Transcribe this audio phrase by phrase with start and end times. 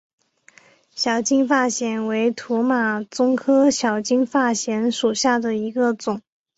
[0.95, 6.23] 小金发藓为土马鬃科小金发藓属下的一个种。